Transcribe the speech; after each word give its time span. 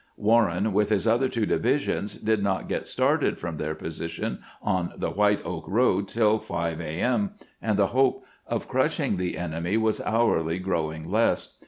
Warren, 0.17 0.73
with 0.73 0.89
his 0.89 1.05
other 1.05 1.29
two 1.29 1.45
divisions, 1.45 2.15
did 2.15 2.41
not 2.41 2.67
get 2.67 2.87
started 2.87 3.37
from 3.37 3.57
their 3.57 3.75
position 3.75 4.39
on 4.59 4.93
the 4.97 5.11
White 5.11 5.45
Oak 5.45 5.65
road 5.67 6.07
till 6.07 6.39
5 6.39 6.81
a. 6.81 7.01
m., 7.01 7.35
and 7.61 7.77
the 7.77 7.85
hope 7.93 8.25
of 8.47 8.67
crushing 8.67 9.17
the 9.17 9.37
enemy 9.37 9.77
was 9.77 10.01
hourly 10.01 10.57
growing 10.57 11.11
less. 11.11 11.53